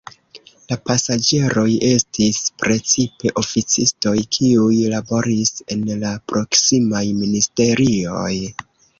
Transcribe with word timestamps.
La 0.71 0.75
pasaĝeroj 0.89 1.65
estis 1.89 2.37
precipe 2.63 3.33
oficistoj, 3.41 4.13
kiuj 4.37 4.79
laboris 4.93 5.51
en 5.75 5.83
la 6.05 6.15
proksimaj 6.33 7.03
ministerioj. 7.19 8.33